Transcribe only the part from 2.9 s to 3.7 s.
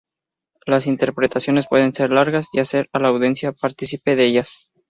a la audiencia